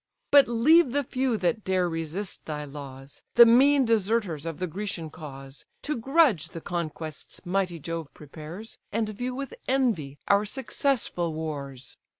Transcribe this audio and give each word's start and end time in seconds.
But 0.31 0.47
leave 0.47 0.93
the 0.93 1.03
few 1.03 1.37
that 1.37 1.63
dare 1.63 1.87
resist 1.87 2.45
thy 2.45 2.65
laws, 2.65 3.21
The 3.35 3.45
mean 3.45 3.85
deserters 3.85 4.47
of 4.47 4.57
the 4.57 4.65
Grecian 4.65 5.11
cause, 5.11 5.67
To 5.83 5.95
grudge 5.95 6.49
the 6.49 6.59
conquests 6.59 7.41
mighty 7.45 7.77
Jove 7.77 8.11
prepares, 8.15 8.79
And 8.91 9.09
view 9.09 9.35
with 9.35 9.53
envy 9.67 10.17
our 10.27 10.43
successful 10.43 11.35
wars. 11.35 11.97